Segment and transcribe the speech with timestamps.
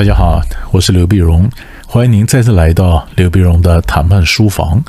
[0.00, 0.40] 大家好，
[0.70, 1.46] 我是刘碧荣，
[1.86, 4.82] 欢迎您再次来到刘碧荣的谈判书房。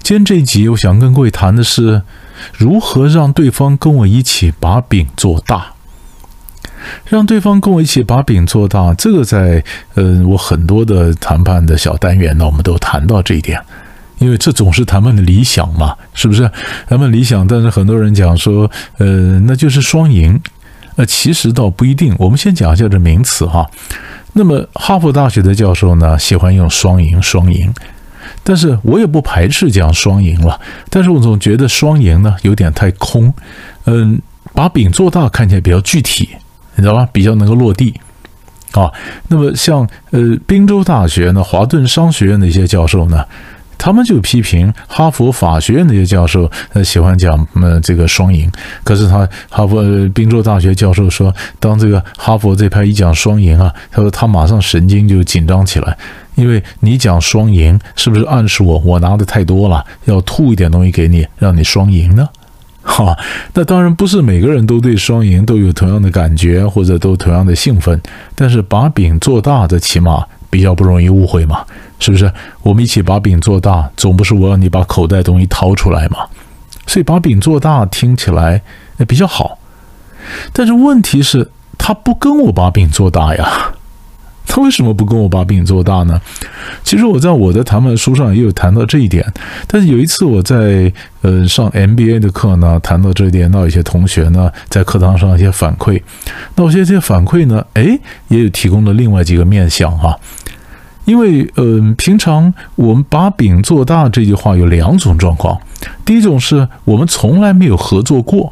[0.00, 2.00] 今天这一集，我想跟各位谈的是
[2.56, 5.72] 如何让对方跟我一起把饼做大。
[7.06, 13.60] 让对方跟我一起把饼做大，这个在呃我很多的谈判的小单元呢，我们都谈到这一点，
[14.20, 16.48] 因为这总是谈判的理想嘛，是不是？
[16.86, 20.40] 谈判理想，但是很多人讲说，呃，那就是双赢。
[20.96, 22.14] 呃，其实倒不一定。
[22.20, 23.68] 我们先讲一下这名词哈。
[24.36, 27.72] 那么，哈佛大学的教授呢，喜欢用“双赢”“双赢”，
[28.42, 30.60] 但是我也不排斥讲“双赢”了。
[30.90, 33.32] 但是我总觉得“双赢”呢有点太空。
[33.86, 34.20] 嗯，
[34.52, 36.28] 把饼做大看起来比较具体，
[36.74, 37.08] 你知道吧？
[37.12, 37.94] 比较能够落地
[38.72, 38.90] 啊。
[39.28, 43.24] 那么，像呃，宾州大学呢，华顿商学院的一些教授呢。
[43.84, 48.50] 他们就批评哈佛法学院那些教授，呃，喜欢讲呃这个双赢。
[48.82, 49.82] 可是他哈佛
[50.14, 55.94] 宾州大学教授说，当这个哈佛这派一讲双赢啊，他说他马上神经就紧张起来，
[56.34, 62.26] 因为你讲双赢，是不是暗示我我拿的太多了，要吐一点东西给你，让你双赢呢？
[62.82, 63.14] 哈，
[63.52, 68.00] 那当然不是每个人都对双赢都有同样的感觉，或者都同样的兴奋。
[68.34, 70.24] 但是把饼做大，这起码
[70.54, 71.64] 比较不容易误会嘛。
[71.98, 76.18] 是不是我们一起把饼做大，总不是我让你把口袋东西掏出来嘛？
[76.86, 78.60] 所以把饼做大听起来
[79.08, 79.58] 比较好，
[80.52, 83.72] 但是问题是，他不跟我把饼做大呀？
[84.46, 86.20] 他为什么不跟我把饼做大呢？
[86.82, 89.24] 其实我在我的谈判书上也有谈到这一点，
[89.66, 90.92] 但是有一次我在
[91.22, 96.00] 呃上 MBA 的课呢，谈到这一点，那有些同学呢在课堂上一些反馈，
[96.54, 100.16] 那我觉得这些反馈呢，哎，也有提供了另外几个面向哈。
[101.04, 105.60] 因为，嗯，平常我们把饼做大这句话有两种状况。
[106.02, 108.50] 第一种是我们从来没有合作过，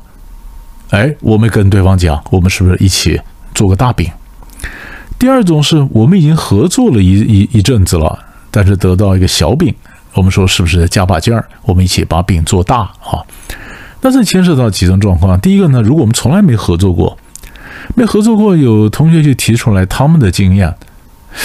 [0.91, 3.19] 哎，我们跟对方讲，我们是不是一起
[3.55, 4.11] 做个大饼？
[5.23, 8.19] 第二种是我们已经合作了一一一阵子了，
[8.51, 9.73] 但是得到一个小饼，
[10.15, 13.23] 我们说是不是加把劲儿，我们一起把饼做大啊？
[14.01, 15.39] 那这牵涉到几种状况。
[15.39, 17.17] 第一个呢，如果我们从来没合作过，
[17.95, 20.75] 没合作过，有同学就提出来他们的经验。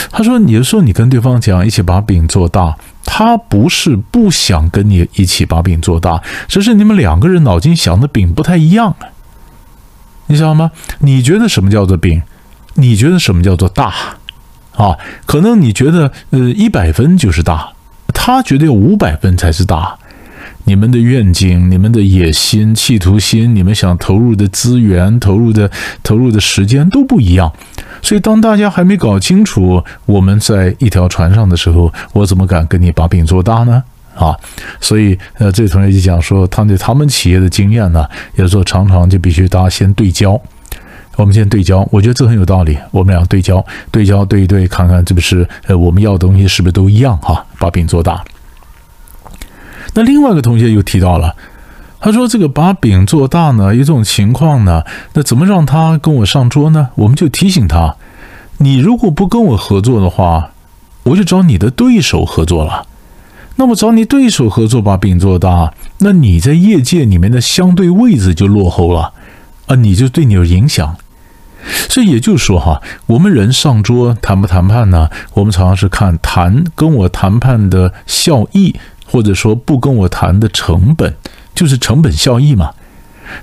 [0.10, 8.96] 他说：“你说你跟对方讲一起把饼做大，他不是不想跟你一起把饼做大，只是你们两个人脑筋想的饼不太一样，
[10.26, 10.72] 你知道吗？
[10.98, 12.20] 你觉得什么叫做饼？
[12.78, 13.94] 你觉得什么叫做大？
[14.76, 14.96] 啊，
[15.26, 17.74] 可能你觉得呃一百分就是大，
[18.14, 19.98] 他觉得五百分才是大。
[20.66, 25.72] 你们的愿景、你们的野心、企图心、你们想投入的资源、投入的
[26.04, 27.52] 投入的时间都不一样。”
[28.04, 33.82] 所以，当大家还没搞清楚我们在一条船上的时候，我怎么敢跟你把饼做大呢？
[34.14, 34.36] 啊，
[34.80, 38.06] 所以，呃，这位同学就讲说，他对他们企业的经验呢，
[38.36, 40.40] 有时候常常就必须大家先对焦。
[41.18, 42.78] 我们先对焦，我觉得这很有道理。
[42.92, 47.18] 我们俩对焦，对焦，对一对，看看是不是呃，我们要的东西是不是都一样？
[47.18, 48.24] 哈，把饼做大。
[49.94, 51.36] 那另外一个同学又提到了。
[52.00, 54.84] 他说：“这个把饼做大呢，一种情况呢，
[55.14, 56.90] 那怎么让他跟我上桌呢？
[56.94, 57.96] 我们就提醒他，
[58.60, 60.52] 你如果不跟我合作的话，
[61.02, 62.86] 我就找你的对手合作了。
[63.56, 69.12] 那么找你对手合作把饼做大，那你在业界里面的相对位置就落后了
[69.66, 70.96] 啊，你就对你有影响。
[71.90, 75.10] 所以也就是说哈，我们人上桌谈不谈判呢？
[75.34, 81.14] 我们常常是看谈跟我谈判的效益，或者说不跟我谈的成本。”
[81.58, 82.70] 就是成本效益嘛，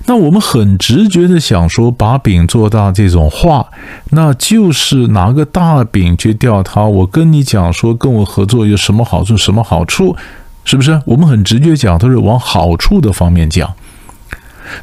[0.05, 3.67] 那我们很直觉的想说把饼做大这种话，
[4.11, 6.85] 那就是拿个大饼去钓它。
[6.85, 10.15] 我跟你讲说跟我合作有什么好处，什么好处，
[10.63, 11.01] 是不是？
[11.03, 13.73] 我们很直觉讲都是往好处的方面讲。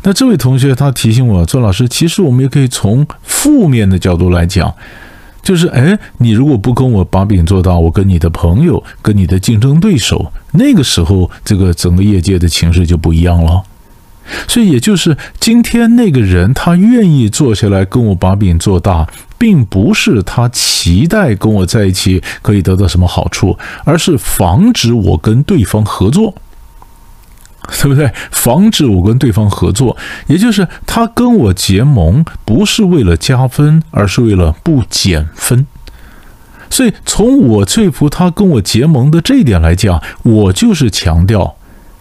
[0.03, 4.75] 那这位同学他提醒我，周老师，其实我们也可以从负面的角度来讲。
[5.43, 13.61] 就是，哎，你如果不跟我把饼做大，我跟你的朋友、跟你的竞争对手，那个时候，这个整个业界的情势就不一样了。
[14.47, 19.05] 所以，也就是今天那个人，他愿意坐下来跟我把饼做大，
[19.37, 26.33] 并不是他期待跟我在一起可以得到什么好处，而是防止我跟对方合作。
[27.81, 28.13] 对不对？
[28.31, 29.97] 防止我跟对方合作，
[30.27, 35.67] 也就是他跟我结盟，不是为了加分，而是为了不减分。
[36.71, 41.57] 所以从我说服他跟我结盟的这一点来讲，我就是强调，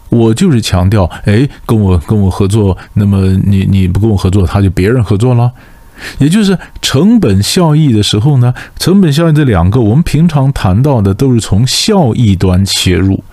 [0.10, 5.52] 我就是强调，哎，跟我跟我合作，那么你你不跟我合作，他就别人合作了。
[6.18, 13.24] 也就是成本效益的时候呢，成本效益这两个，我们平常谈到的都是从效益端切入。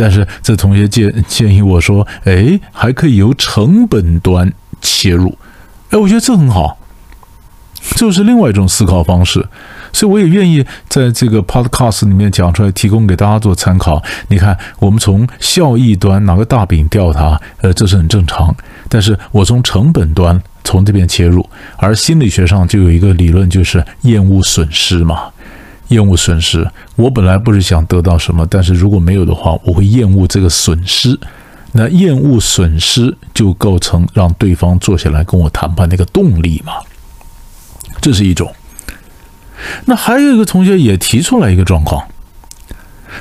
[0.00, 5.36] 但是这同学建建议我说：“哎，还可以由成本端切入。”
[5.90, 6.78] 哎，我觉得这很好，
[7.96, 9.44] 这是另外一种思考方式。
[9.92, 14.00] 所以我也愿意在这个 podcast 里面讲出来，提供给大家做参考。
[14.28, 18.54] 你看，我们从效益端拿个大饼吊它，呃，这是很正常。
[18.88, 21.44] 但是我从成本端从这边切入，
[21.78, 25.22] 而心理学上就有一个理论，就是厌恶损失嘛。
[25.88, 31.18] 厌恶损失，我本来不是想得到什么，但是如果没有的话，我会厌恶这个损失。
[31.72, 36.72] 那厌恶损失就构成让对方坐下来跟我谈判那个动力嘛。
[38.00, 38.50] 这是一种。
[39.84, 42.02] 那还有一个同学也提出来一个状况，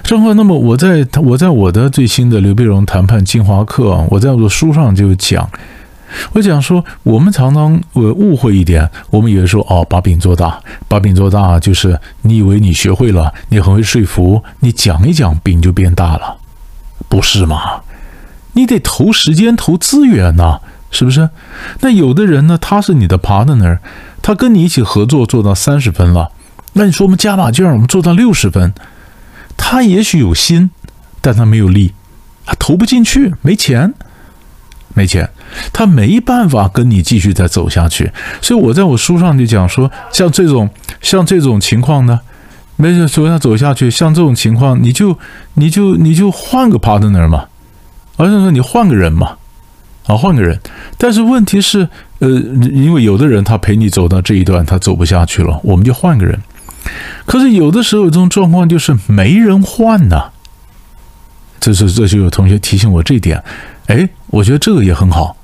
[0.04, 0.36] 状况。
[0.38, 5.50] 那么我在我在我的最新的刘碧荣谈判精华课，我在我的书上就讲，
[6.34, 16.38] 我讲说，我们常常呃误会一点，我们以为说哦，把饼做大，把饼做大就是你以为你学会了，你很会说服，你讲一讲饼就变大了，
[17.10, 17.82] 不是吗？
[18.54, 20.60] 你得投时间投资源呐，
[20.90, 21.30] 是不是？
[21.82, 23.80] 那有的人呢，他是你的 partner。
[24.24, 26.32] 他跟你一起合作做到三十分了，
[26.74, 28.74] 那你说我们加把劲儿，我们做到六十分。
[29.56, 30.70] 他也许有心，
[31.22, 31.94] 但他没有力，
[32.46, 33.94] 他投不进去，没钱，
[34.98, 35.30] 没钱，
[35.72, 38.12] 他没办法跟你继续再走下去。
[38.42, 40.68] 所以我在我书上就讲说，像这种
[41.00, 42.20] 像这种情况呢，
[42.76, 45.18] 没事，走下走下去，像这种情况，你就
[45.54, 47.46] 你就你就换个 partner 嘛，
[48.18, 49.38] 而是说你换个人嘛。
[50.08, 50.58] 啊，换个人，
[50.98, 51.90] 但是问题是，
[52.20, 56.42] 呃，因为有的人他陪你走到这一段，他走不下去了，我们就换个人。
[57.26, 60.32] 可是有的时候这种状况就是没人换呐。
[61.60, 63.44] 这是这就有同学提醒我这点，
[63.88, 65.36] 哎，我觉得这个也很好，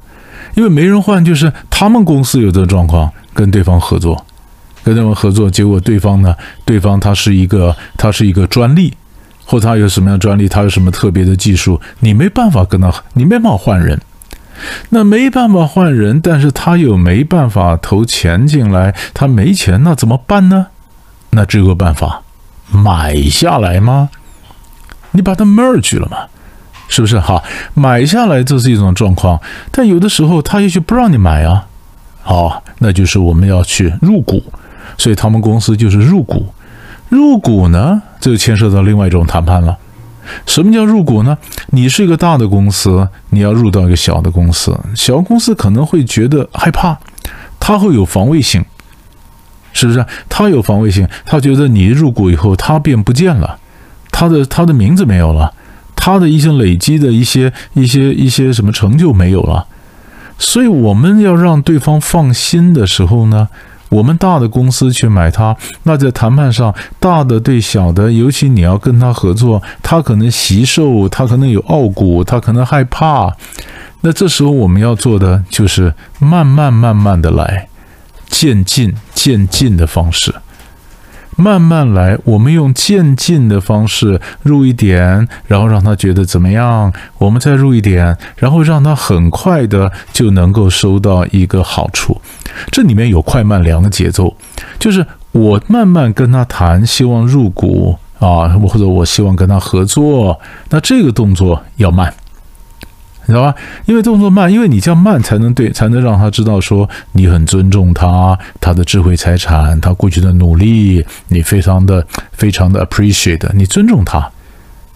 [0.56, 4.26] 因为没人换，就是他们公司有这个状况，跟对方合作，
[4.84, 8.94] 跟对方合作，结果对方呢，对方他是一个他是一个专利，
[9.46, 14.00] 或他有什么样专利，他有什么特别的技术，你没办法跟他，你没办法换人。
[14.90, 20.68] 那没办法换人，但是他又没办法投钱进来，他没钱，那怎么办呢？
[21.32, 22.22] 那只有个办法，
[22.72, 24.10] 买下来吗？
[25.12, 26.18] 你把它 merge 了嘛，
[26.94, 27.20] 是不是？
[27.20, 27.42] 哈，
[27.74, 29.42] 买下来这是一种状况，
[29.72, 31.66] 但有的时候他也许不让你买啊。
[32.22, 34.44] 好，那就是我们要去入股，
[34.96, 36.46] 所以他们公司就是入股。
[37.10, 39.76] 入股呢，这就牵涉到另外一种谈判了。
[40.46, 41.36] 什么叫入股呢？
[41.72, 46.96] 你是一个大的公司，你要入到一个小的公司，小公司可能会觉得害怕，
[47.60, 48.64] 他会有防卫性，
[49.74, 50.06] 是不是？
[50.30, 53.58] 他有防卫性，他觉得你入股以后，他便不见了，
[54.12, 55.52] 他的他的名字没有了，
[56.06, 59.66] 他的一些累积的一些一些一些什么成就没有了，
[60.38, 63.48] 所以我们要让对方放心的时候呢？
[63.88, 73.34] 我们大的公司去买它，那在谈判上，大的对小的，尤其你要跟他合作，他可能习受，他可能有傲骨，他可能害怕。
[74.02, 77.70] 那这时候我们要做的就是慢慢慢慢的来，
[78.28, 80.36] 渐进渐进的方式。
[81.36, 86.94] 慢慢来，我们用渐进的方式入一点，然后让他觉得怎么样？
[87.18, 92.22] 我们再入一点，然后让他很快的就能够收到一个好处。
[92.72, 94.36] 这里面有快慢两个节奏，
[94.78, 102.14] 就是我慢慢跟他谈，希望入股啊，或者我希望跟他合作，那这个动作要慢。
[103.26, 103.56] 你知道吧？
[103.86, 114.30] 因为动作慢，因为你这样慢才能对，才能让他知道说你很尊重他，他的智慧财产，他过去的努力，你非常的非常的 appreciate，你尊重他，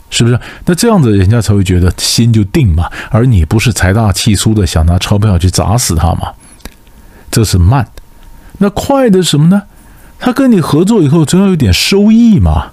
[0.10, 0.40] 是不是？
[0.66, 2.90] 那这样子人家才会觉得心就定嘛。
[3.10, 6.34] 而你不是财大气粗的想拿钞票去砸死他嘛？
[7.32, 7.88] 这是慢。
[8.58, 9.64] 那快的什么呢？
[10.20, 12.72] 他跟你合作以后，总要有点收益嘛。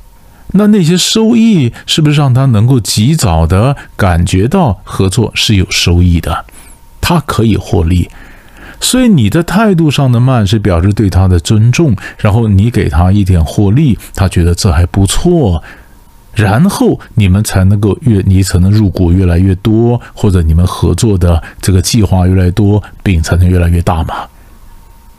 [0.56, 6.44] 那那些收益是不是让他能够及早的感觉到合作是有收益的，
[7.00, 8.08] 他可以获利，
[8.80, 15.61] 所以你的态度上的慢是表示对他的尊重，然后你给他一点获利，他觉得这还不错，
[16.34, 24.14] 然后你们才能够越你才能入股越来越多，或者你们合作的这个计划越来越多，饼才能越来越大嘛。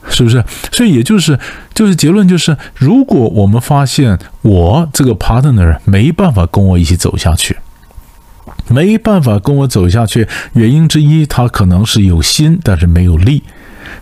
[0.08, 0.44] 是不是？
[0.72, 1.38] 所以也就是，
[1.74, 7.56] 就是结论就是，如果我们发现我这个 partner 没办法跟我一起走下去，
[8.68, 13.42] 没办法跟我走下去，原因之一，他可能是有心，但是没有力，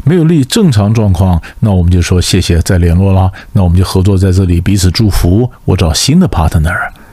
[0.04, 0.44] 没有力。
[0.44, 3.30] 正常状况，那我们就说谢谢，再联络啦。
[3.52, 5.50] 那我们就合作在这里，彼此祝福。
[5.64, 7.03] 我找新的 partner。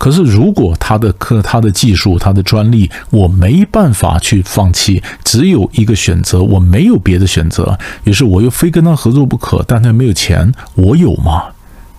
[0.00, 11.44] 可是，如果他的科、他的技术、他的专利，我没办法去放弃，只有一个选择，我没有别的选择，于是我又非跟他合作不可，但他没有钱，我有吗？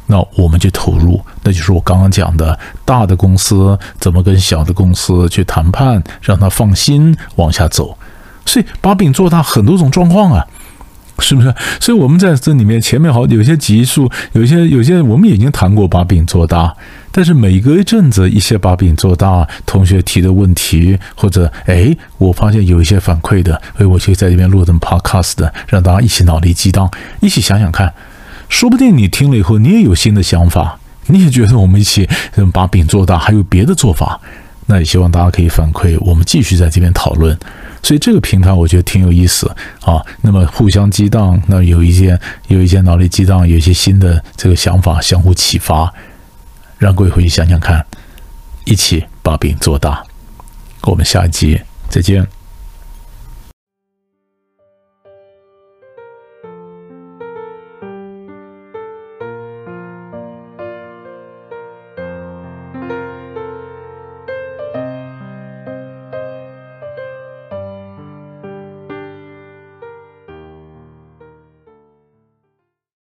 [0.08, 7.96] 那我们就投入，那就是我刚刚讲的，大的公司怎么跟小的公司去谈判，让他放心往下走。
[8.48, 10.43] 所以把饼做大，很多种状况啊。
[11.22, 11.54] 是不是？
[11.80, 16.75] 所以我们在这里面前面好有些集数，有些有些我们已经谈过把饼做大，
[17.12, 26.90] 但是每隔一阵子一些把饼做大，同学提的问题或者哎，我发现有一些反馈的，所以，我就在这边录成 podcast 的，让大家一起脑力激荡，
[27.22, 27.94] 一起想想看，
[28.50, 32.10] 说不定你听了以后你也有新的想法，你也觉得我们一起
[32.51, 34.20] 把饼做大，还有别的做法，
[34.72, 37.38] 那也希望大家可以反馈，我们继续在这边讨论。
[37.84, 40.01] 所以这个平台我觉得挺有意思啊。
[40.22, 45.94] 那么互相激荡，那有一些有一些脑力激荡，有一些新的这个想法相互启发，
[46.78, 47.86] 让各位回去想想看，
[48.63, 50.01] 一起把饼做大。
[50.84, 51.60] 我们下一集
[51.90, 52.25] 再见。